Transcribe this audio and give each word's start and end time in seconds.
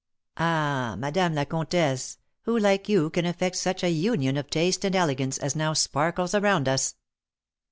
Ah, 0.37 0.95
Madame 0.97 1.35
la 1.35 1.45
Comtesse, 1.45 2.17
who 2.45 2.57
like 2.57 2.89
you 2.89 3.11
can 3.11 3.23
effect 3.23 3.55
such 3.55 3.83
a 3.83 3.89
union 3.91 4.35
of 4.35 4.49
taste 4.49 4.83
and 4.83 4.95
elegance 4.95 5.37
as 5.37 5.55
now 5.55 5.73
sparkles 5.73 6.33
around 6.33 6.67
us?" 6.67 6.95